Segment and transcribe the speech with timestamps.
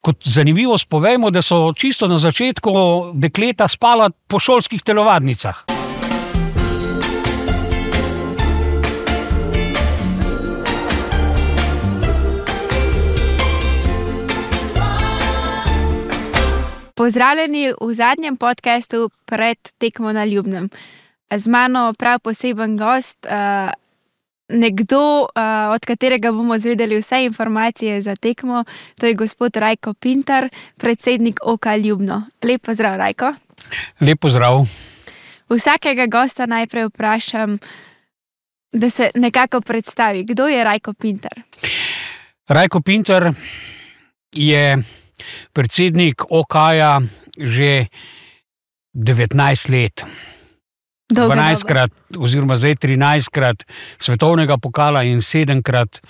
[0.00, 2.70] Kot zanimivo spovemo, da so čisto na začetku
[3.14, 5.64] dekleta spala po šolskih telovadnicah.
[16.96, 20.68] Pozdravljeni v zadnjem podkastu pred tekmo na Ljubnem.
[21.36, 23.72] Z mano prav poseben gost, uh,
[24.50, 28.64] nekdo, uh, od katerega bomo izvedeli vse informacije za tekmo,
[29.00, 32.22] to je gospod Rajko Pintar, predsednik Oka Ljubno.
[32.42, 33.34] Lep pozdrav, Rajko.
[34.00, 34.66] Lep pozdrav.
[35.50, 37.58] Vsakega gosta najprej vprašam,
[38.72, 41.42] da se nekako predstavi, kdo je Rajko Pintar.
[42.48, 43.32] Rajko Pintar
[44.32, 44.78] je
[45.52, 47.00] predsednik OKA
[47.38, 47.86] že
[48.94, 50.04] 19 let.
[51.10, 53.64] 12krat, oziroma zdaj 13krat
[53.98, 56.00] svetovnega pokala in 7krat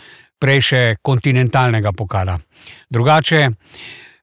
[0.40, 2.38] prej še kontinentalnega pokala.
[2.90, 3.48] Drugače,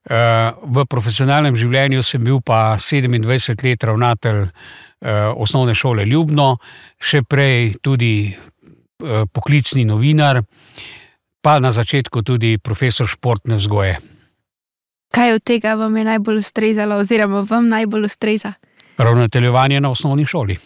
[0.07, 4.45] v profesionalnem življenju sem bil pa 27 let ravnatelj
[5.37, 6.55] osnovne šole Ljubno,
[6.97, 8.31] še prej tudi
[9.33, 10.41] poklicni novinar,
[11.43, 13.99] pa na začetku tudi profesor športne vzgoje.
[15.13, 18.53] Kaj od tega vam je najbolj ustrezalo, oziroma vam najbolj ustreza?
[18.97, 20.57] Ravnateljevanje na osnovni šoli.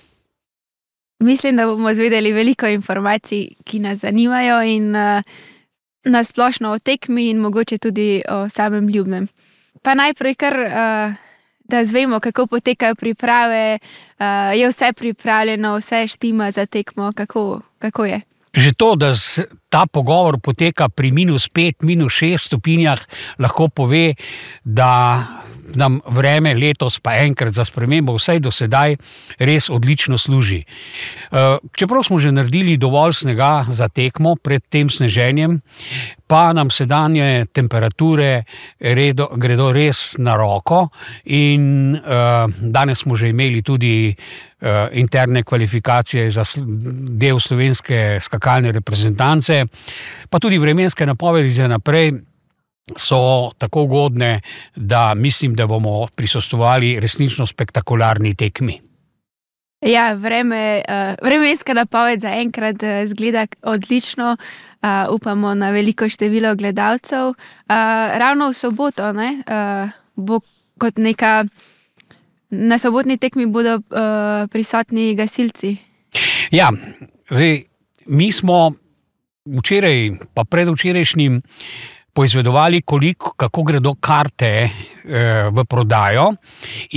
[1.19, 5.21] Mislim, da bomo izvedeli veliko informacij, ki nas zanimajo, in uh,
[6.05, 9.27] na splošno o tekmi, in mogoče tudi o samem ljubnem.
[9.81, 11.13] Pa najprej, kar, uh,
[11.59, 13.79] da zvemo, kako potekajo priprave,
[14.19, 14.25] uh,
[14.59, 18.21] je vse pripravljeno, vse štima za tekmo, kako, kako je.
[18.53, 19.13] Že to, da
[19.71, 22.99] ta pogovor poteka pri minus pet, minus šest stopinjah,
[23.39, 24.13] lahko pove,
[24.63, 24.91] da
[25.75, 28.97] nam vreme letos, pa enkrat za spremembo, vsaj do sedaj,
[29.39, 30.63] res odlično služi.
[30.63, 35.61] Eh, čeprav smo že naredili dovolj snega za tekmo pred tem sneženjem,
[36.27, 38.43] pa nam sedanje temperature
[38.79, 40.87] redo, gredo res na roko,
[41.25, 46.45] in uh, danes smo že imeli tudi uh, interne kvalifikacije za
[47.19, 49.60] del slovenske skakalne reprezentance,
[50.29, 52.11] pa tudi vremenske napovedi za naprej.
[52.97, 54.41] So tako ugodne,
[54.75, 58.81] da mislim, da bomo prisostovali resnično spektakularni tekmi.
[59.81, 66.55] Ja, vreme, uh, vremenska napoved za enkrat uh, zgleda odlično, uh, upamo na veliko število
[66.55, 67.27] gledalcev.
[67.27, 67.35] Uh,
[68.17, 70.39] ravno v soboto ne, uh, bo
[70.77, 71.45] kot neka,
[72.49, 75.77] na sobotni tekmi bodo uh, prisotni gasilci.
[76.51, 76.69] Ja,
[77.29, 77.63] zdaj,
[78.05, 78.73] mi smo
[79.45, 81.41] včeraj, pa predvčerajšnjim,
[82.13, 84.71] poizvedovali, koliko, kako gredo karte eh,
[85.51, 86.33] v prodajo,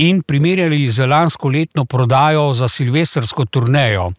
[0.03, 4.11] in primerjali z lansko letno prodajo za silvestrsko turnejo.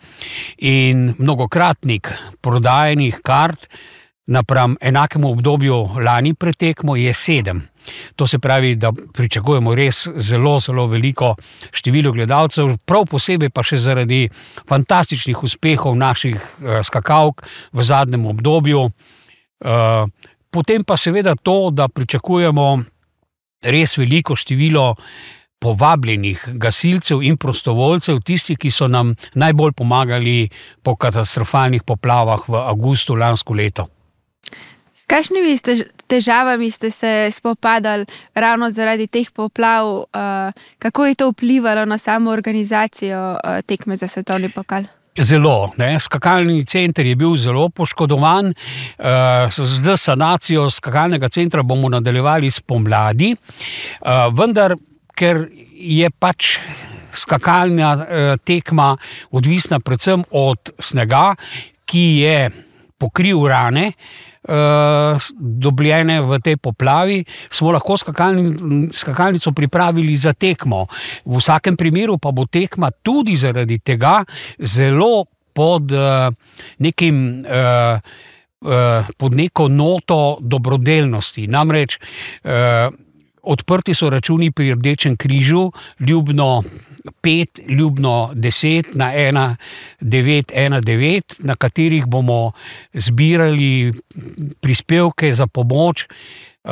[0.59, 3.69] In mnogokratnik prodajenih kart
[4.26, 7.62] napram enakemu obdobju lani pretekmo je sedem.
[8.16, 11.34] To se pravi, da pričakujemo res zelo, zelo veliko
[11.72, 14.26] število gledalcev, prav posebej pa še zaradi
[14.69, 18.86] fantastičnih uspehov naših uh, skakalk v zadnjem obdobju.
[18.86, 20.04] Uh,
[20.50, 22.69] potem pa seveda to, da pričakujemo
[23.62, 24.94] res veliko število
[25.58, 30.48] povabljenih gasilcev in prostovoljcev, tisti, ki so nam najbolj pomagali
[30.82, 33.88] po katastrofalnih poplavah v avgustu lansko leto.
[35.06, 35.55] S kakšnimi
[36.11, 40.11] težavami ste se spopadali ravno zaradi teh poplav,
[40.78, 44.83] kako je to vplivalo na samo organizacijo tekme za svetovni pokal?
[45.19, 45.71] Zelo.
[45.78, 46.00] Ne.
[46.00, 48.50] Skakalni center je bil zelo poškodovan,
[49.49, 53.31] z sanacijo skakalnega centra bomo nadaljevali spomladi,
[54.34, 54.75] vendar,
[55.15, 56.59] ker je pač
[57.15, 57.95] skakalna
[58.43, 58.97] tekma
[59.31, 61.37] odvisna predvsem od snega,
[61.87, 62.50] ki je
[62.99, 63.93] pokril rane.
[64.47, 70.84] Uh, dobljene v tej poplavi, smo lahko skakalni, skakalnico pripravili za tekmo.
[71.27, 74.21] V vsakem primeru pa bo tekma tudi zaradi tega
[74.59, 76.31] zelo pod, uh,
[76.79, 77.99] nekim, uh,
[79.19, 81.47] pod neko noto dobrodelnosti.
[81.47, 81.99] Namreč
[83.47, 85.71] odprti so računi pri Rdečem križu,
[86.01, 86.63] ljubno
[87.22, 89.54] 5, ljubno 10 na 1,
[90.01, 92.53] 9, 1, 9, na katerih bomo
[92.95, 93.93] zbirali
[94.60, 96.07] prispevke za pomoč
[96.66, 96.71] uh,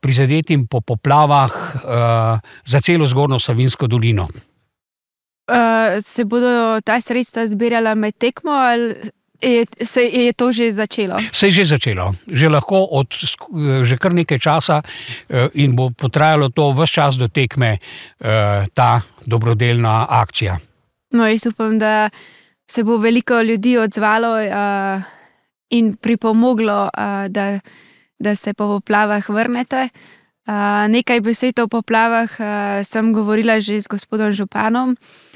[0.00, 1.82] prizadetim po poplavah uh,
[2.64, 4.28] za celo zgornjo Savinsko dolino.
[5.50, 8.94] Uh, se bodo ta sredstva zbirala med tekmo ali
[9.42, 11.18] Je, se je to že začelo?
[11.32, 13.10] Se je že začelo, že lahko od
[13.82, 19.02] že kar nekaj časa eh, in bo potrajalo to vse čas do tekme, eh, ta
[19.26, 20.58] dobrodelna akcija.
[21.12, 22.10] No, jaz upam, da
[22.70, 25.02] se bo veliko ljudi odzvalo uh,
[25.70, 27.60] in pripomoglo, uh, da,
[28.18, 29.88] da se po poplavah vrnete.
[30.46, 32.46] Uh, nekaj besed o poplavah uh,
[32.86, 34.96] sem govorila že z gospodom Županom.
[34.96, 35.31] Uh,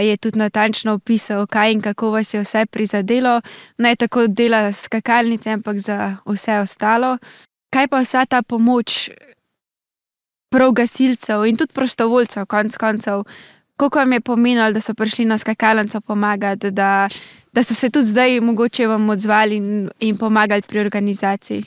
[0.00, 3.40] je tudi natančno opisal, kaj in kako vas je vse prizadelo,
[3.78, 7.18] ne tako dela skakalnice, ampak za vse ostalo.
[7.70, 9.10] Kaj pa vsa ta pomoč,
[10.52, 13.24] prav gasilcev in tudi prostovoljcev, konc koncev,
[13.76, 17.08] koliko vam je pomenilo, da so prišli na skakalnico pomagati, da,
[17.52, 21.64] da so se tudi zdaj mogoče vam odzvali in, in pomagali pri organizaciji?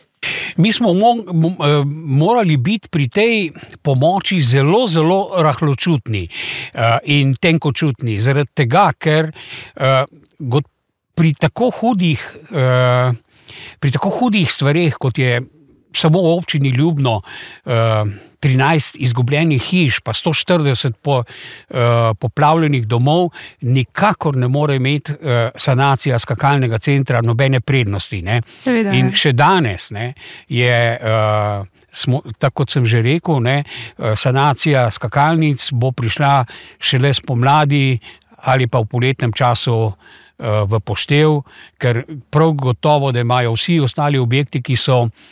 [0.57, 3.51] Mi smo mo eh, morali biti pri tej
[3.81, 10.61] pomoči zelo, zelo rahločutni uh, in tenkočutni, zaradi tega, ker uh,
[11.15, 12.19] pri, tako hudih,
[13.79, 15.39] pri tako hudih stvareh, kot je
[15.95, 17.21] samo v občini Ljubno,
[18.45, 21.77] 13 izgubljenih hiš, pa 140 po, uh,
[22.19, 23.29] poplavljenih domov,
[23.61, 28.21] nikakor ne more imeti uh, sanacija skakalnega centra nobene prednosti.
[28.93, 30.13] In še danes ne,
[30.47, 30.75] je.
[31.01, 33.61] Uh, Smo, tako kot sem že rekel, ne,
[34.19, 36.41] sanacija skakalnic bo prišla
[36.75, 37.95] šele spomladi
[38.51, 39.77] ali pa v poletnem času
[40.35, 41.37] v poštev,
[41.79, 45.31] ker prav gotovo, da imajo vsi ostali objekti, ki so uh,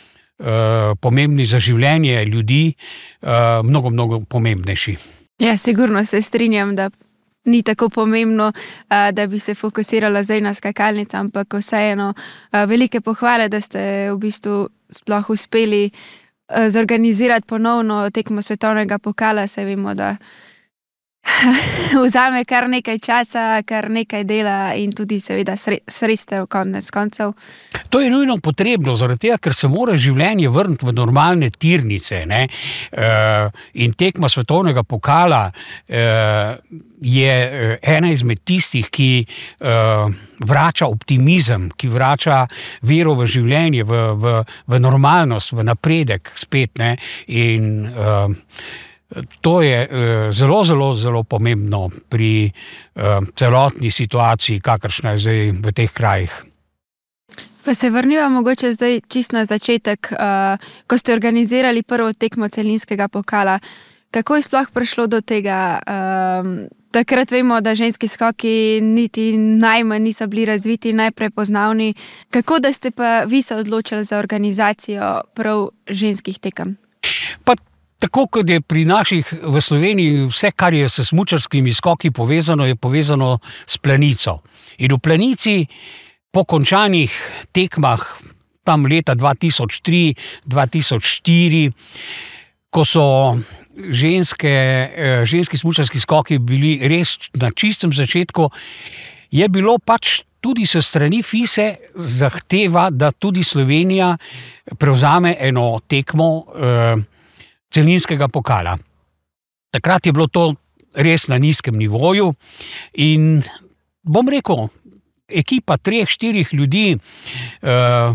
[1.00, 2.74] pomembni za življenje ljudi,
[3.22, 3.28] uh,
[3.64, 4.96] mnogo, mnogo pomembnejši.
[5.38, 6.90] Ja, sigurno se strinjam, da
[7.44, 12.14] ni tako pomembno, uh, da bi se fokusirala zdaj na skakalnice, ampak vseeno
[12.52, 15.90] velike pohvale, da ste v bistvu sploh uspeli
[16.68, 20.16] zorganizirati ponovno tekmo svetovnega pokala, se vemo, da.
[22.06, 27.32] Vzame kar nekaj časa, kar nekaj dela in tudi, seveda, sredstev, konec koncev.
[27.88, 32.22] To je nujno potrebno, tega, ker se mora življenje vrniti v normalne tirnice.
[32.24, 33.50] Uh,
[33.80, 36.54] in tekma svetovnega pokala uh,
[37.04, 40.08] je eh, ena izmed tistih, ki uh,
[40.44, 42.44] vrača optimizem, ki vrača
[42.88, 44.34] vero v življenje, v, v,
[44.72, 46.78] v normalnost, v napredek spet.
[46.80, 46.96] Ne?
[47.28, 48.90] In, uh,
[49.40, 55.72] To je eh, zelo, zelo, zelo pomembno pri eh, celotni situaciji, kakršna je zdaj v
[55.72, 56.44] teh krajih.
[57.64, 63.08] Pa se vrnimo mogoče zdaj čist na začetek, uh, ko ste organizirali prvo tekmo celinskega
[63.08, 63.58] pokala.
[64.10, 65.80] Kako je sploh prišlo do tega?
[65.88, 71.94] Um, takrat vemo, da ženski skoki niti najmanj niso bili razviti, najprepoznavni.
[72.30, 76.76] Kako da ste pa vi se odločili za organizacijo prav ženskih tekem?
[77.44, 77.56] Pa
[78.04, 82.76] Tako kot je pri naših v Sloveniji, vse, kar je s smočarskimi skoki povezano, je
[82.76, 84.44] povezano s planico.
[84.84, 85.64] In v planici,
[86.28, 87.08] po končanih
[87.48, 88.04] tekmah,
[88.60, 91.72] tam leta 2003-2004,
[92.68, 93.40] ko so
[93.72, 98.50] ženske, eh, ženski smočarski skoki bili res na čistem začetku,
[99.32, 100.28] je bilo pač.
[100.44, 104.12] Tudi se strani FISE zahteva, da tudi Slovenija
[104.76, 107.13] prevzame eno tekmo eh,
[107.74, 108.76] celinskega pokala.
[109.74, 110.52] Takrat je bilo to
[110.94, 112.30] res na nizkem nivoju
[113.02, 113.42] in
[114.04, 114.68] bom rekel,
[115.28, 116.94] ekipa treh, štirih ljudi.
[116.94, 118.14] Uh,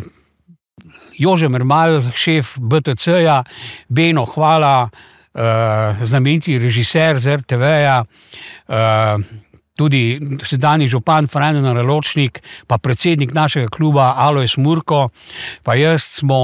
[1.20, 3.42] Jože Mermal, šef BTC-ja,
[3.92, 9.26] Beno, hvala, uh, znameniti režiser z RTV-ja, uh,
[9.76, 15.10] tudi sedajni župan Franjo Naročnik, pa predsednik našega kluba Alois Murko,
[15.64, 16.40] pa jaz smo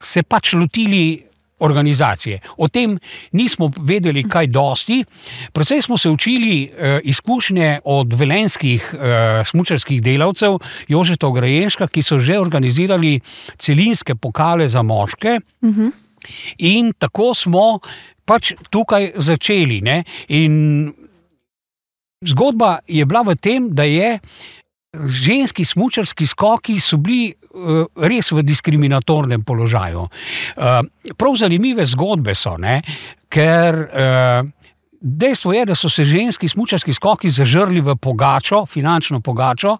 [0.00, 2.40] se pač lotili organizacije.
[2.56, 2.98] O tem
[3.32, 5.04] nismo vedeli kaj dosti,
[5.52, 10.58] predvsej smo se učili uh, izkušnje od velenskih eh, smučarskih delavcev,
[10.88, 13.20] Jožeta Grajenška, ki so že organizirali
[13.58, 15.40] celinske pokale za moške.
[15.60, 15.90] Uh -huh.
[16.58, 17.78] In tako smo
[18.24, 19.82] pač tukaj začeli.
[22.24, 24.18] Zgodba je bila v tem, da je
[24.94, 27.34] ženski smočarski skoki so bili
[27.96, 30.08] res v diskriminatornem položaju.
[30.08, 30.80] Uh,
[31.16, 32.80] prav zanimive zgodbe so, ne?
[33.34, 34.46] ker uh,
[35.00, 39.76] dejstvo je, da so se ženski smočarski skoki zažrli v pogačo, finančno pogačo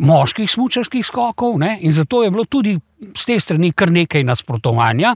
[0.00, 1.78] moških smočarskih skokov, ne?
[1.80, 2.76] in zato je bilo tudi
[3.16, 5.14] z te strani kar nekaj nasprotovanja,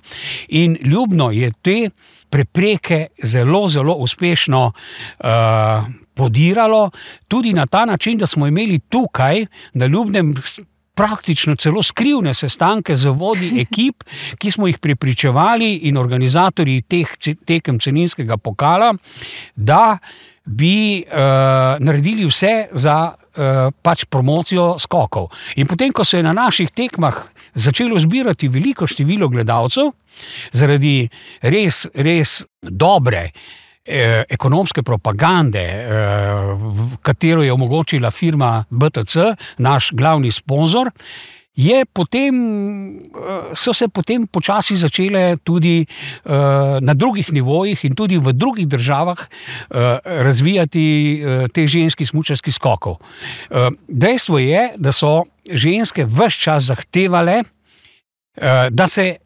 [0.48, 1.90] in ljubno je te
[2.30, 4.72] prepreke zelo, zelo uspešno.
[5.18, 6.90] Uh, podiralo,
[7.28, 10.34] tudi na ta način, da smo imeli tukaj na ljubnem.
[10.94, 14.04] Praktično celo skrivne sestanke z vodji ekip,
[14.38, 18.92] ki smo jih pripričevali, in organizatorji teh tekem celinskega pokala,
[19.56, 19.98] da
[20.44, 25.30] bi uh, naredili vse za uh, pač promocijo skokov.
[25.56, 27.22] In potem, ko se je na naših tekmah
[27.54, 29.90] začelo zbirati veliko število gledalcev,
[30.52, 31.08] zaradi
[31.42, 33.30] res, res dobre
[33.84, 35.88] Eh, ekonomske propagande, eh,
[37.02, 40.90] katero je omogočila firma BTC, naš glavni sponzor,
[41.92, 42.34] Potem,
[43.54, 45.86] so se potem počasi začele tudi
[46.80, 49.18] na drugih nivojih in tudi v drugih državah
[50.04, 51.22] razvijati
[51.54, 52.96] te ženski smočarski skokov.
[53.86, 57.44] Dejstvo je, da so ženske vse čas zahtevale,
[58.70, 59.23] da se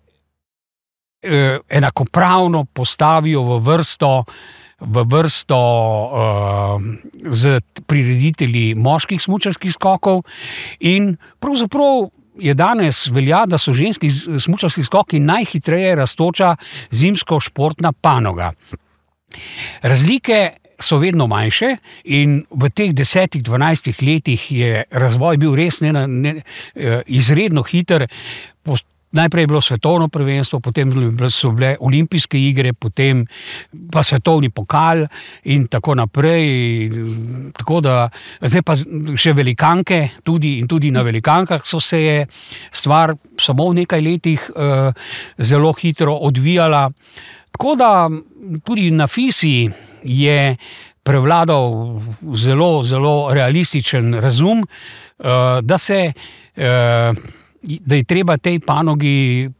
[1.23, 4.25] enakopravno postavijo v vrsto
[4.81, 6.83] v vrsto uh,
[7.27, 10.23] z prireditelji moških smočarskih skokov.
[10.81, 16.55] In pravzaprav je danes velja, da so ženski smočarski skoki najhitreje raztoča
[16.91, 18.53] zimsko-športna panoga.
[19.83, 25.93] Razlike so vedno manjše, in v teh desetih, dvanajstih letih je razvoj bil res ne,
[26.07, 26.35] ne,
[26.75, 28.07] eh, izredno hiter.
[29.13, 30.93] Najprej je bilo svetovno prvenstvo, potem
[31.31, 33.25] so bile olimpijske igre, potem
[33.93, 35.07] pa svetovni pokal
[35.45, 36.91] in tako naprej.
[37.57, 38.11] Tako da,
[38.41, 38.77] zdaj pa
[39.17, 42.27] še velikanke, tudi, in tudi na velikankah so se je
[42.71, 44.93] stvar samo v nekaj letih uh,
[45.39, 46.91] zelo hitro odvijala.
[47.57, 48.11] Tako da
[48.65, 49.71] tudi na Fisi
[50.05, 50.57] je
[51.03, 51.97] prevladal
[52.37, 56.13] zelo, zelo realističen razum, uh, da se.
[56.57, 59.51] Uh, da je treba tej panogi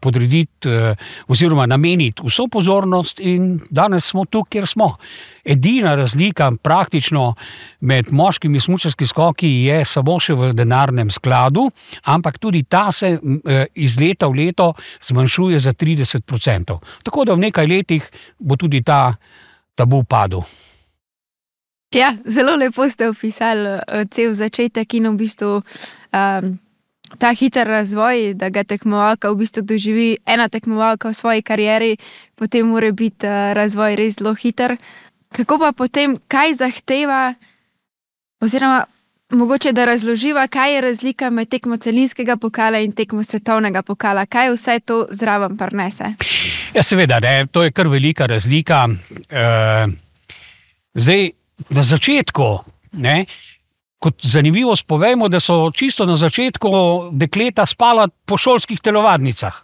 [0.00, 0.96] podrediti, eh,
[1.28, 4.96] oziroma nameniti vso pozornost, in danes smo tu, kjer smo.
[5.44, 7.34] Edina razlika praktično
[7.80, 11.70] med moškimi smočarskimi skoki je samo še v denarnem skladu,
[12.04, 16.78] ampak tudi ta se eh, iz leta v leto zmanjšuje za 30%.
[17.02, 19.14] Tako da v nekaj letih bo tudi ta
[19.74, 20.42] tabu padel.
[21.94, 25.62] Ja, zelo lepo ste opisali eh, cel začetek in v bistvu.
[26.10, 26.58] Um,
[27.18, 31.96] ta hiter razvoj, da ga tekmovalka v bistvu doživi ena tekmovalka v svoji karieri,
[32.34, 34.76] potem mora biti uh, razvoj res zelo hiter.
[35.34, 37.34] Kako pa potem, kaj zahteva,
[38.40, 38.84] oziroma
[39.34, 44.52] mogoče da razloživa, kaj je razlika med tekmo celinskega pokala in tekmo svetovnega pokala, kaj
[44.54, 46.14] vse to zraven prnese?
[46.74, 48.84] Ja, seveda, ne, to je kar velika razlika.
[48.86, 49.92] Uh,
[50.94, 51.30] zdaj,
[51.70, 52.58] na začetku.
[52.92, 53.24] Ne,
[54.04, 56.68] Kot zanimivost povemo, da so čisto na začetku
[57.16, 59.54] dekleta spala po šolskih telovadnicah,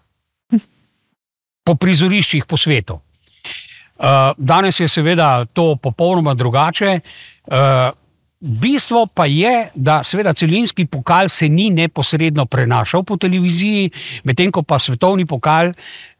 [1.65, 2.97] po prizoriščih po svetu.
[4.01, 7.01] Uh, danes je seveda to popolnoma drugače.
[7.45, 7.93] Uh,
[8.41, 13.91] bistvo pa je, da seveda celinski pokal se ni neposredno prenašal po televiziji,
[14.25, 15.75] medtem ko pa svetovni pokal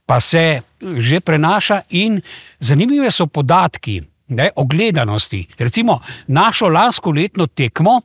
[0.07, 2.21] pa se že prenaša in
[2.59, 4.03] zanimive so podatki.
[4.31, 5.41] Ne, o gledanosti.
[5.59, 8.01] Recimo, našo lansko letno tekmo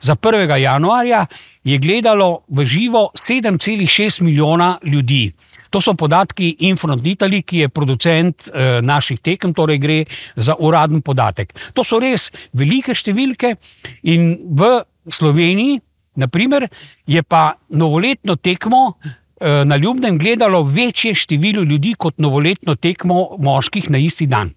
[0.00, 0.56] za 1.
[0.56, 1.26] januarja
[1.64, 5.32] je gledalo v živo 7,6 milijona ljudi.
[5.70, 10.04] To so podatki Infront Italy, ki je producent eh, naših tekem, torej gre
[10.36, 11.54] za uraden podatek.
[11.74, 13.54] To so res velike številke
[14.02, 14.80] in v
[15.10, 15.80] Sloveniji,
[16.18, 16.66] naprimer,
[17.06, 23.90] je pa novoletno tekmo eh, na Ljubnem gledalo večje število ljudi kot novoletno tekmo moških
[23.90, 24.50] na isti dan.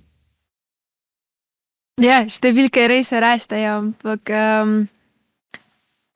[2.01, 4.33] Ja, številke res rastejo, ampak.
[4.33, 4.75] Um...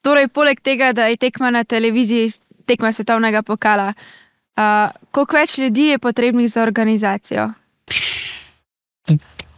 [0.08, 2.30] Torej, poleg tega, da je tekma na televiziji,
[2.64, 7.44] tekma svetovnega pokala, uh, koliko več ljudi je potrebnih za organizacijo?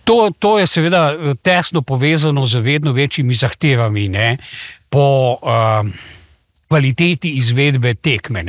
[0.04, 1.02] To, to je seveda
[1.42, 4.32] tesno povezano z vedno večjimi zahtevami ne,
[4.90, 5.04] po
[5.38, 5.86] uh,
[6.66, 8.42] kvaliteti izvedbe tekme.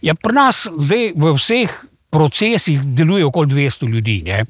[0.00, 1.76] Ja, pri nas zdaj v vseh
[2.16, 4.22] procesih deluje okoli 200 ljudi.
[4.24, 4.46] Ne.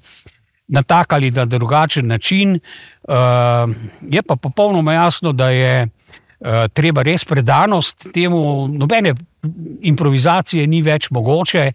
[0.69, 2.61] Na tak ali na drugačen način,
[3.11, 3.75] uh,
[4.07, 5.89] je pa popolnoma jasno, da je
[6.73, 9.15] treba res predanost temu, nobene
[9.81, 11.71] improvizacije ni več mogoče.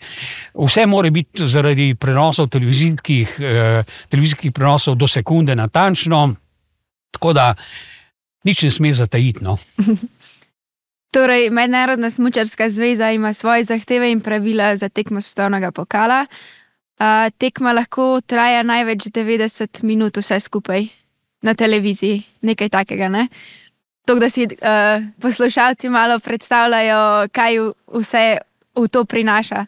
[0.53, 6.27] Vse mora biti zaradi prenosov televizijskih, uh, televizijskih prenosov do sekunde natančno,
[7.11, 7.53] tako da
[8.43, 9.43] nič ne sme zatajiti.
[9.43, 9.57] No.
[11.15, 16.25] Torej, Mednarodna smočarska zveza ima svoje zahteve in pravila za tekmo svetovnega pokala.
[17.01, 20.87] Uh, tekma lahko traja največ 90 minut, vse skupaj
[21.41, 23.09] na televiziji, nekaj takega.
[23.09, 23.27] Ne?
[24.05, 27.59] To, da si uh, poslušalci malo predstavljajo, kaj
[27.93, 28.37] vse
[28.75, 29.65] v to prinaša.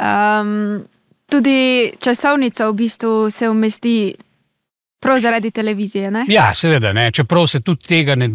[0.00, 0.80] Um,
[1.28, 4.14] tudi časovnica v bistvu se umesti
[5.00, 6.10] prav zaradi televizije.
[6.10, 6.24] Ne?
[6.28, 7.10] Ja, seveda, ne.
[7.10, 8.28] čeprav se tudi tega ne,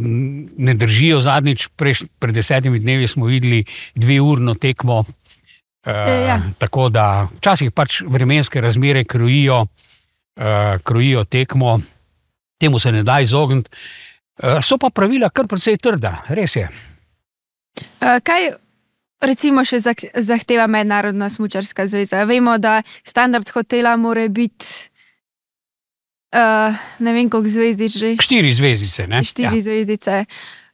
[0.57, 1.21] ne držijo.
[1.21, 3.63] Zadnjič, preš, pred desetimi dnevi, smo videli
[3.95, 4.99] dve urno tekmo.
[4.99, 5.93] Uh,
[6.27, 6.41] ja.
[6.57, 11.79] Tako da včasih pač vremenske razmere krojijo, uh, krojijo tekmo,
[12.57, 13.69] temu se ne da izogniti.
[14.43, 16.67] Eh, so pa pravila kar precej trda, res je.
[17.79, 18.51] Eh, kaj
[19.23, 19.79] recimo še
[20.19, 22.25] zahteva Mednarodna smočarska zveza?
[22.27, 24.91] Vemo, da standard hotela mora biti.
[26.35, 28.09] Uh, ne vem, koliko zvezdic že.
[28.19, 29.05] Štiri zvezdice.
[29.07, 29.21] Ne?
[29.23, 29.63] Štiri ja.
[29.63, 30.15] zvezdice.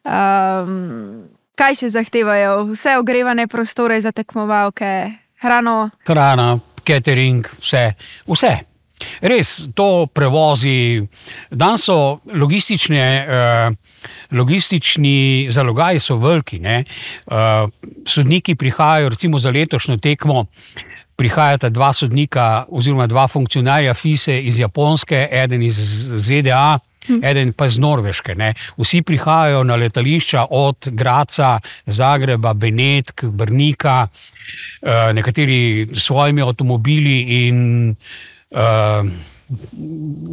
[0.02, 2.72] Um, kaj še zahtevajo?
[2.72, 4.90] Vse ogrevane prostore za tekmovalke,
[5.46, 5.92] hrano.
[6.10, 7.92] Hrana, catering, vse.
[8.26, 8.56] vse.
[9.22, 11.02] Res, to prevozi,
[11.52, 16.62] danes so logistične, uh, logistični zalogaji so veliki.
[16.62, 17.70] Uh,
[18.06, 20.46] sodniki prihajajo, recimo za letošnjo tekmo,
[21.16, 25.78] prihajata dva sodnika, oziroma dva funkcionarja FISE iz Japonske, eden iz
[26.18, 26.80] ZDA.
[27.02, 28.36] Eden pa iz Norveške.
[28.38, 28.54] Ne.
[28.78, 34.08] Vsi prihajajo na letališča od Graca, Zagreba, Benetk, Brnika,
[35.14, 37.96] nekateri s svojimi avtomobili in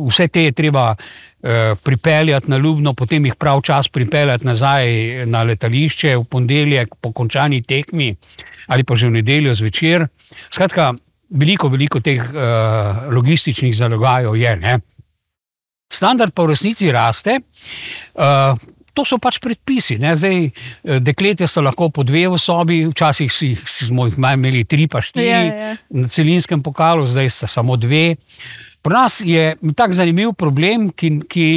[0.08, 1.50] vse te je treba uh,
[1.82, 7.62] pripeljati na Ljubno, potem jih prav čas pripeljati nazaj na letališče v ponedeljek po končani
[7.62, 8.14] tekmi
[8.66, 10.06] ali pa že v nedeljo zvečer.
[10.52, 10.92] Skratka,
[11.30, 14.56] veliko, veliko teh uh, logističnih zalogajev je.
[14.56, 14.78] Ne?
[15.88, 17.40] Standard pa v resnici raste.
[18.12, 18.52] Uh,
[18.98, 19.94] To so pač predpisi.
[20.02, 20.16] Ne?
[20.18, 20.48] Zdaj,
[21.06, 25.26] deklete so lahko po dve v sobi, včasih si, smo jih imeli tri, pa štiri
[25.28, 25.76] Ja, ja.
[25.94, 28.18] na celinskem pokalu, zdaj sta samo dve.
[28.82, 31.48] Pri nas je tako zanimiv problem, ki, ki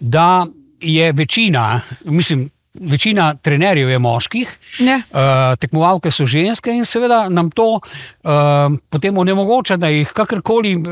[0.00, 0.46] da
[0.82, 4.96] je večina, mislim, večina trenerjev je moških, Ja.
[4.96, 10.82] uh, tekmovalke so ženske in seveda nam to uh, potem onemogoča, da jih kakorkoli uh,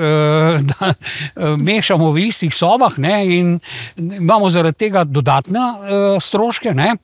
[0.71, 3.61] da, uh, mešamo v istih sobah ne, in
[3.97, 6.95] imamo zaradi tega dodatne uh, stroške, ne,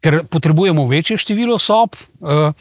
[0.00, 1.96] ker potrebujemo večje število sob.
[2.20, 2.52] Uh,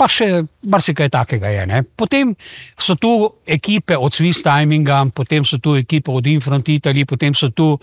[0.00, 1.64] Pa še marsikaj takega je.
[1.68, 1.82] Ne.
[1.84, 2.32] Potem
[2.80, 3.10] so tu
[3.44, 7.82] ekipe od Swiss Timinga, potem so tu ekipe od Infront Italy, potem so tu uh,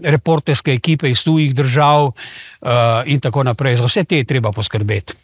[0.00, 3.82] reporterske ekipe iz tujih držav uh, in tako naprej.
[3.82, 5.18] Za vse te je treba poskrbeti.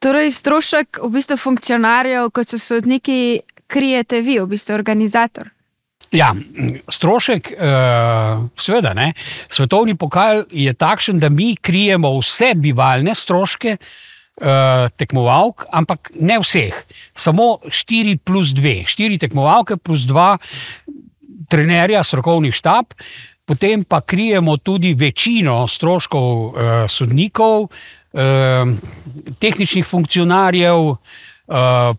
[0.00, 5.50] Torej, strošek v bistvu funkcionarjev, kot so sodniki, krijete vi, v bistvu organizator.
[6.14, 6.30] Ja,
[6.90, 9.10] strošek, uh, seveda, ne.
[9.50, 13.90] svetovni pokal je takšen, da mi krijemo vse bivalne stroške uh,
[14.96, 16.72] tekmovalk, ampak ne vseh,
[17.12, 20.38] samo 4 plus 2, 4 tekmovalke plus 2
[21.50, 22.94] trenerja, strokovni štab,
[23.44, 26.52] potem pa krijemo tudi večino stroškov uh,
[26.88, 28.70] sodnikov, uh,
[29.38, 30.94] tehničnih funkcionarjev.
[31.50, 31.96] Uh,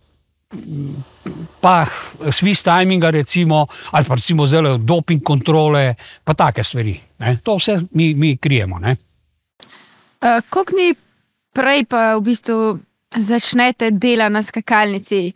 [1.61, 1.85] pa
[2.31, 6.95] Swiss timinga, recimo, ali pa recimo zelo doping kontrole, pa take stvari.
[7.19, 7.37] Ne?
[7.43, 8.79] To vse mi, mi krijemo.
[8.79, 8.95] Ne?
[10.21, 10.95] Uh, Koliko dni
[11.53, 12.79] prej pa v bistvu
[13.17, 15.33] začnete dela na skakalnici?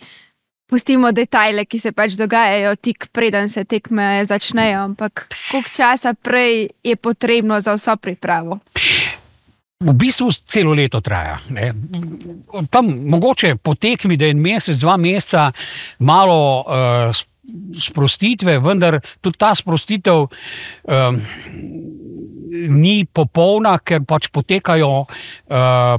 [0.65, 6.69] Pustimo detajle, ki se pač dogajajo tik preden se tekme začnejo, ampak koliko časa prej
[6.83, 8.57] je potrebno za vso pripravo?
[9.85, 11.37] V bistvu celo leto traja.
[11.53, 11.69] Ne.
[12.71, 15.51] Tam mogoče po tekmi, da je en mesec, dva meseca,
[15.99, 17.13] malo uh,
[17.79, 21.19] sprostitve, vendar tudi ta sprostitev um,
[22.69, 25.07] ni popolna, ker pač potekajo uh,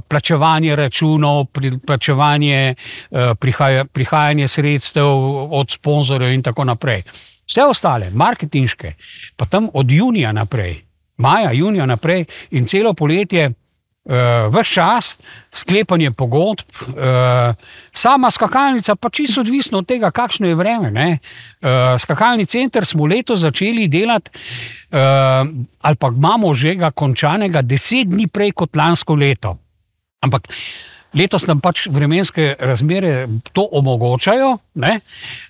[0.01, 5.07] plačevanje računov, pri, plačevanje, uh, prihaja, prihajanje sredstev
[5.53, 7.03] od sponzorjev in tako naprej.
[7.47, 8.93] Vse ostale, marketinške,
[9.37, 10.81] pa tam od junija naprej,
[11.23, 13.51] maja, junija naprej in celo poletje.
[14.07, 15.17] Uh, Ves čas
[15.51, 16.63] sklepanje pogodb,
[16.95, 17.51] uh,
[17.91, 21.17] sama skakalnica pa čisto odvisno od tega, kakšno je vreme.
[21.59, 25.43] Uh, skakalni center smo letos začeli delati, uh,
[25.81, 29.57] ali pa imamo že ga končanega deset dni prej kot lansko leto.
[30.23, 30.47] Ampak
[31.11, 34.99] letos nam pač vremenske razmere to omogočajo, ne?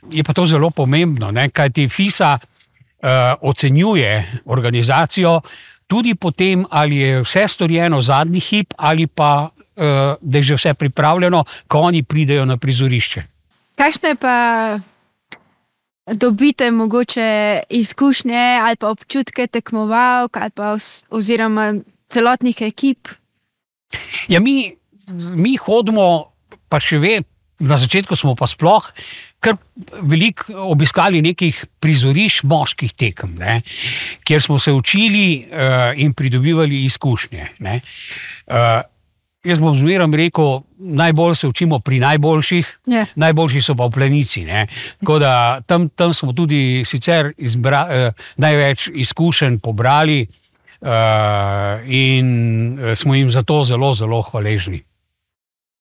[0.09, 5.41] je pa to zelo pomembno, kaj ti FISA uh, ocenjuje organizacijo
[5.87, 9.83] tudi potem, ali je vse storjeno zadnji hip, ali pa uh,
[10.21, 13.23] da je že vse pripravljeno, ko oni pridejo na prizorišče.
[13.75, 14.35] Kakšne pa
[16.13, 20.75] dobite mogoče izkušnje ali pa občutke tekmovalk ali pa
[21.09, 21.73] oziroma
[22.09, 23.07] celotnih ekip?
[24.27, 24.75] Ja, mi,
[25.35, 26.31] mi hodimo,
[26.69, 28.85] pa še vedno, na začetku smo pa sploh.
[29.37, 29.53] Ker
[30.01, 33.61] veliko obiskali nekih prizorišč moških tekem, ne,
[34.25, 37.47] kjer smo se učili uh, in pridobivali izkušnje.
[37.59, 37.81] ne.
[38.49, 38.81] Uh,
[39.45, 43.05] jaz bom zmeraj rekel, najbolj se učimo pri najboljših, Ja.
[43.15, 44.45] najboljši so pa v planici.
[44.45, 44.67] ne.
[44.99, 50.27] Tako da tam, tam smo tudi sicer izbra, uh, največ izkušenj pobrali
[50.81, 50.89] uh,
[51.85, 52.27] in
[52.79, 54.81] uh, smo jim za to zelo, zelo hvaležni.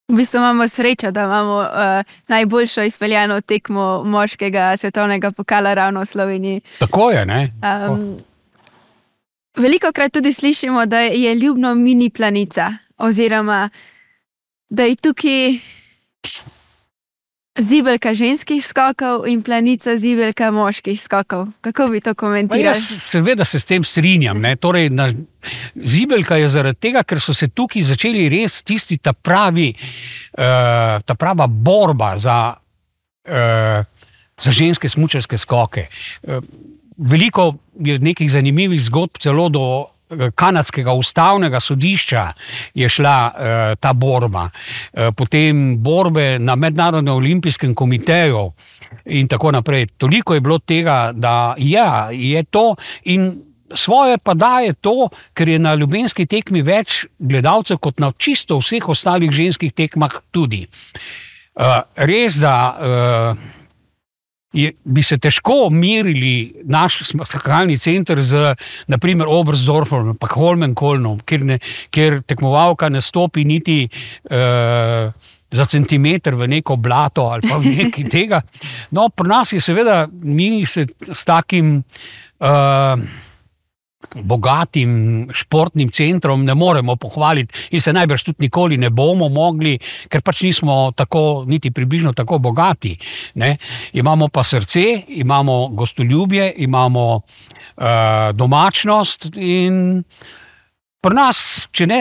[0.09, 1.67] V bistvu imamo srečo, da imamo uh,
[2.29, 6.61] najboljšo izpeljano tekmo moškega svetovnega pokala ravno v Sloveniji.
[6.79, 7.53] Tako je, ne?
[7.91, 8.19] Um,
[9.57, 13.69] Veliko krat tudi slišimo, da je ljubno mini planica, oziroma
[14.69, 15.59] da je tukaj
[17.57, 21.49] Zibelka ženskih skokov in planica zibelka moških skokov.
[21.65, 22.69] Kako bi to komentirali?
[22.69, 24.45] Jaz seveda se s tem strinjam.
[24.61, 25.09] Torej, na,
[25.75, 31.17] zibelka je zaradi tega, ker so se tukaj začeli res tisti ta pravi, uh, ta
[31.17, 32.39] prava borba za,
[33.25, 33.81] uh,
[34.37, 35.89] za ženske smučarske skoke.
[36.23, 36.45] Uh,
[36.97, 39.65] veliko je nekih zanimivih zgodb, celo do
[40.35, 42.33] kanadskega ustavnega sodišča
[42.75, 43.41] je šla uh,
[43.81, 48.53] ta borba, uh, potem borbe na Mednarodnem olimpijskem komiteju
[49.05, 49.87] in tako naprej.
[49.99, 53.43] Toliko je bilo tega, da ja, je to in.
[53.75, 58.89] Svoje pa daje to, ker je na ljubljenski tekmi več gledalcev kot na čisto vseh
[58.89, 60.61] ostalih ženskih tekmah tudi.
[61.59, 63.57] Uh, res, da uh,
[64.57, 68.55] je, bi se težko merili naš skakalni center z,
[68.89, 71.59] naprimer, Obrzdorfom, pa Holmenkolnom, kjer, ne,
[71.95, 75.13] kjer tekmovalka ne stopi niti uh,
[75.51, 78.43] za centimeter v neko blato ali pa nekaj tega.
[78.97, 81.83] No, pri nas je seveda mi se s takim.
[82.41, 83.25] Uh,
[84.15, 90.23] bogatim športnim centrom ne moremo pohvaliti in se najbrž tudi nikoli ne bomo mogli, ker
[90.23, 92.97] pač nismo tako, niti približno tako bogati.
[93.35, 93.57] Ne?
[93.93, 97.85] Imamo pa srce, imamo gostoljubje, imamo uh,
[98.35, 100.05] domačnost in
[101.05, 101.39] Pri nas,
[101.77, 101.99] če ne,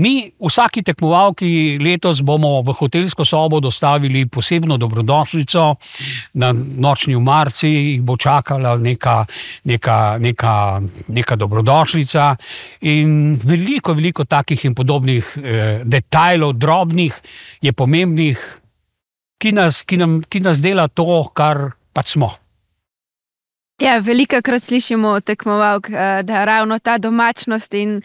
[0.00, 5.64] mi, vsaki tekmovalki letos bomo v hotelsko sobo dostavili posebno dobrodošlico,
[6.40, 9.18] na nočni umarci jih bo čakala neka,
[9.68, 10.54] neka, neka,
[11.18, 12.30] neka dobrodošlica.
[12.88, 17.20] In veliko, veliko takih in podobnih eh, detajlov, drobnih,
[17.60, 18.48] je pomembnih,
[19.42, 22.32] ki nas, ki, nam, ki nas dela to, kar pač smo.
[23.78, 28.00] Ja, veliko krat slišimo od tekmovalk, eh, da je ravno ta domačnost in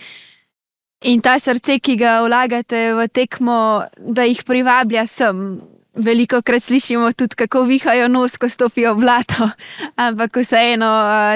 [1.04, 5.60] In ta srce, ki ga vlagate v tekmo, da jih privablja sem.
[5.94, 9.50] Veliko krat slišimo tudi, kako vihajo nos, ko stopijo v blato,
[10.08, 10.90] ampak vseeno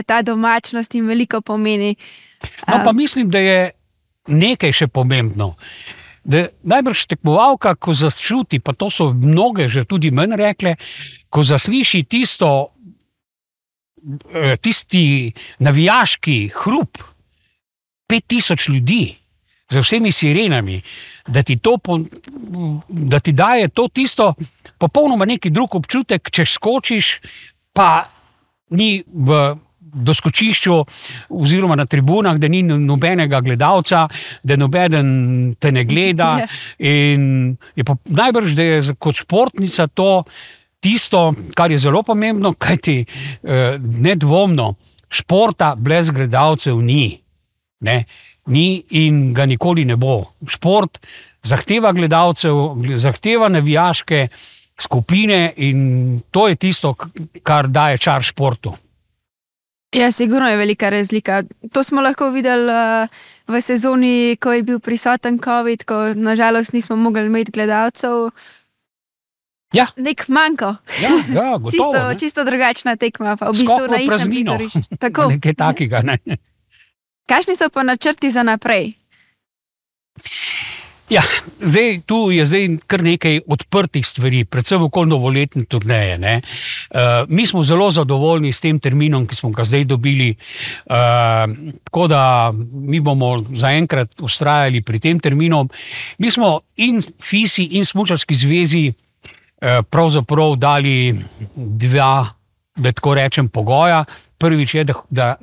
[0.08, 1.94] ta domačnost jim veliko pomeni.
[2.66, 3.60] No, pa mislim, da je
[4.28, 5.54] nekaj še pomembno.
[6.24, 10.74] Da najbrž tekmovalka, ko začuti, pa to so mnoge že tudi meni rekle,
[11.30, 12.72] ko zasliši tisto,
[14.62, 16.98] tisti navijaški hrup,
[18.08, 19.16] pet tisoč ljudi
[19.70, 20.82] z vsemi sirenami,
[21.28, 21.78] da ti, to,
[22.88, 24.34] da ti daje to tisto,
[24.78, 27.18] popolnoma neki drug občutek, če skočiš,
[27.76, 28.08] pa
[28.70, 29.58] ni v
[29.98, 30.76] doskočišču,
[31.30, 34.08] oziroma na tribunah, da ni nobenega gledalca,
[34.44, 36.30] da noben te ne gleda.
[36.44, 36.48] Ja.
[36.92, 40.12] In je pa najbrž, da je kot športnica to
[40.80, 44.74] tisto, kar je zelo pomembno, kajti eh, nedvomno
[45.10, 47.22] športa brez gledalcev ni.
[47.80, 48.06] Ne?
[48.48, 50.24] ni in ga nikoli ne bo.
[50.48, 51.00] Šport
[51.44, 54.28] zahteva gledalcev, zahteva navijaške
[54.80, 56.96] skupine in to je tisto,
[57.44, 58.74] kar daje čar športu.
[59.96, 61.44] Ja, sigurno je velika razlika.
[61.72, 63.08] To smo lahko videli uh,
[63.48, 68.30] v sezoni, ko je bil prisoten COVID, ko nažalost nismo mogli imeti gledalcev.
[69.76, 69.88] Ja.
[69.98, 70.76] Nek manjko.
[71.02, 75.30] Ja, ja, gotovo, čisto, čisto drugačna tekma, pa v bistvu na istem mestu.
[75.36, 76.02] Nekaj takega.
[76.08, 76.20] Ne?
[77.30, 78.96] Kakšni so pa načrti za naprej?
[81.08, 81.24] Ja,
[81.64, 86.18] zdaj, tu je zdaj kar nekaj odprtih stvari, predvsem okoli novoletne turneje.
[86.20, 90.36] Uh, mi smo zelo zadovoljni s tem terminom, ki smo ga zdaj dobili.
[90.86, 91.48] Uh,
[91.84, 95.68] tako da mi bomo zaenkrat ustrajali pri tem terminu.
[96.18, 98.92] Mi smo in FISI, in Smučarski zvezi
[99.90, 101.16] pravzaprav dali
[101.56, 102.26] dva,
[102.76, 104.04] da tako rečem, pogoja.
[104.38, 104.94] Prvič je, da.
[105.10, 105.36] da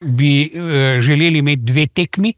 [0.00, 2.34] bi uh, želeli imeti dve tekmi,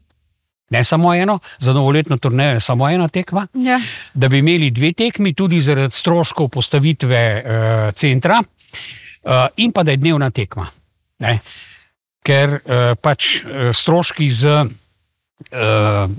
[0.69, 3.47] ne samo eno, za novoletno turnejo je samo ena tekma.
[3.53, 3.81] Ja.
[4.13, 8.43] Da bi imeli dve tekmi, tudi zaradi stroškov postavitve uh, centra,
[9.23, 10.67] uh, in pa da je dnevna tekma.
[11.19, 11.39] Ne?
[12.23, 14.69] Ker uh, pač uh, stroški z uh,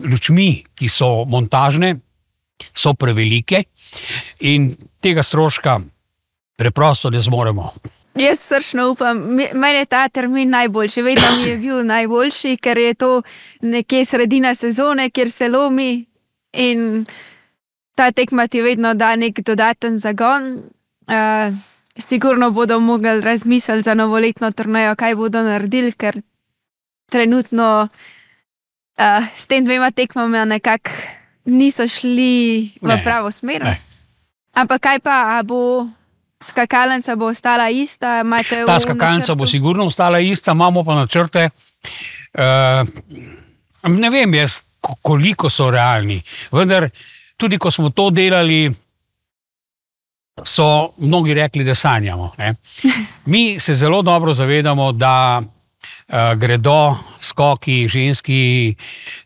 [0.04, 1.96] lučmi, ki so montažne,
[2.75, 3.64] so prevelike
[4.40, 5.81] in tega stroška
[6.57, 7.73] preprosto ne zmoremo.
[8.14, 9.18] Jaz srčno upam,
[9.55, 13.23] meni je ta termin najboljši, vedno mi je bil najboljši, ker je to
[13.61, 16.05] nekje sredina sezone, kjer se lomi
[16.53, 17.07] in
[17.94, 20.53] ta tekma ti vedno da nek dodaten zagon.
[21.07, 21.55] Uh,
[21.96, 26.20] sigurno bodo mogli razmisliti za novoletno turnajo, kaj bodo naredili, ker
[27.11, 27.88] trenutno
[28.99, 30.90] uh, s tem dvema tekmama nekako
[31.44, 33.64] niso šli v ne, pravo smer.
[33.64, 33.81] Ne.
[34.55, 35.87] Ampak kaj pa bo?
[36.40, 38.24] Skakalnica bo ostala ista,
[38.66, 41.50] Ta skakalnica bo sigurno ostala ista, imamo pa načrte.
[42.33, 42.88] Uh,
[43.92, 46.22] ne vem, jaz, koliko so realni.
[46.53, 46.88] Vendar,
[47.37, 48.70] tudi ko smo to delali,
[50.44, 52.33] so mnogi rekli, da sanjamo.
[52.38, 52.55] Ne?
[53.26, 55.42] Mi se zelo dobro zavedamo, da
[56.37, 58.75] gredo skoki ženski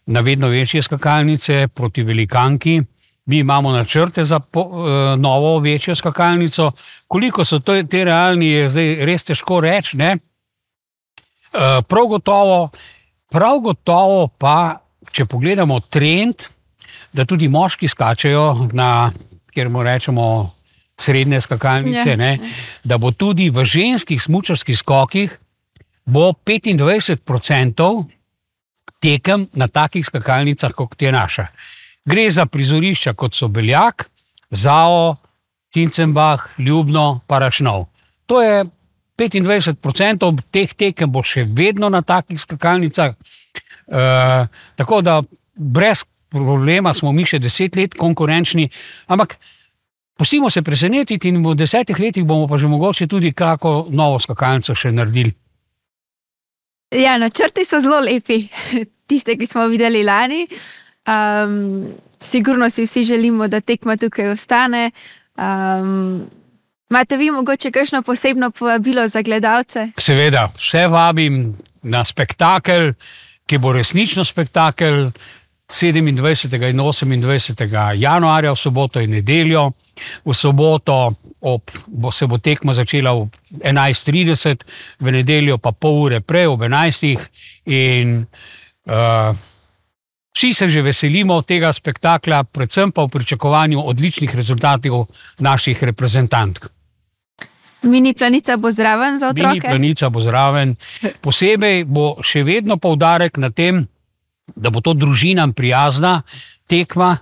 [0.06, 2.82] na vedno večje skakalnice proti velikanki.
[3.26, 4.86] Mi imamo načrte za po, uh,
[5.20, 6.72] novo, večjo skakalnico.
[7.08, 9.96] Koliko so to, te realni, je zdaj res težko reči.
[9.96, 10.10] Uh,
[11.88, 12.68] prav, gotovo,
[13.30, 16.34] prav gotovo pa, če pogledamo trend,
[17.12, 19.12] da tudi moški skačejo na,
[19.54, 20.50] kjer mu rečemo,
[20.98, 22.16] srednje skakalnice, ja.
[22.16, 22.38] ne,
[22.84, 25.38] da bo tudi v ženskih smočarskih skokih
[26.06, 28.04] 25%
[29.00, 31.46] tekem na takih skakalnicah, kot je naša.
[32.04, 34.08] Gre za prizorišča, kot so Beljak,
[34.50, 35.16] Zao,
[35.72, 37.86] Kincenbach, Ljubno, Parašnov.
[38.26, 38.64] To je
[39.18, 43.14] 25% teh tekem, bo še vedno na takih skakalnicah.
[43.14, 44.04] E,
[44.76, 45.20] tako da
[45.54, 48.68] brez problema smo mi še deset let konkurenčni,
[49.06, 49.38] ampak
[50.14, 54.74] Pustimo se presenetiti in v desetih letih bomo pa že mogoče tudi kako novo skakalnico
[54.74, 55.34] še naredili.
[56.94, 58.46] Ja, načrti so zelo lepi,
[59.10, 60.46] tiste, ki smo videli lani.
[61.04, 64.90] Um, sigurno si vsi želimo, da tekma tukaj ostane.
[65.36, 66.24] Um,
[66.90, 69.88] Imate vi mogoče kakšno posebno povabilo za gledalce?
[69.98, 72.92] Seveda, vse vabim na spektakel,
[73.46, 75.10] ki bo resnično spektakel
[75.68, 76.68] 27.
[76.68, 77.94] in 28.
[77.96, 79.72] januarja, v soboto in nedeljo.
[80.24, 84.64] V soboto ob, bo se bo tekma začela ob 11:30,
[85.00, 87.16] v nedeljo pa pol ure prej, ob 11.
[87.64, 88.26] In
[88.86, 89.36] uh,
[90.34, 96.68] vsi se že veselimo tega spektakla, predvsem pa v pričakovanju odličnih rezultatov naših reprezentantk.
[97.84, 99.48] Mini planica bo zraven za otroke.
[99.48, 100.76] Mini planica bo zraven.
[101.20, 103.84] Posebej bo še vedno poudarek na tem,
[104.46, 106.22] da bo to družinam prijazna
[106.66, 107.16] tekma.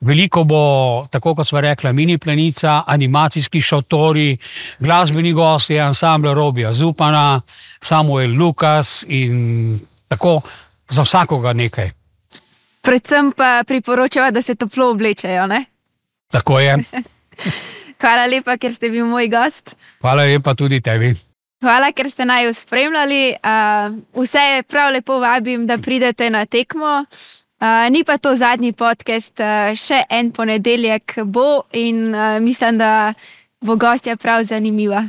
[0.00, 4.36] Veliko bo, tako kot smo rekli, mini plenica, animacijski šotori,
[4.78, 7.40] glasbeni gosti, ansambl Robija Zupana,
[7.82, 10.40] Samuel Lukas in tako
[10.88, 11.90] za vsakoga nekaj.
[12.80, 15.46] Predvsem pa priporočam, da se toplo oblečejo.
[15.46, 15.64] Ne?
[16.30, 16.78] Tako je.
[18.00, 19.74] Hvala lepa, ker ste bili moj gost.
[20.00, 21.14] Hvala lepa tudi tebi.
[21.58, 23.34] Hvala, ker ste naj uspremljali.
[23.42, 27.04] Uh, vse je prav lepo vabim, da pridete na tekmo.
[27.60, 33.14] Uh, ni pa to zadnji podcast, uh, še en ponedeljek bo in uh, mislim, da
[33.60, 35.02] bo gostja prav zanimiva.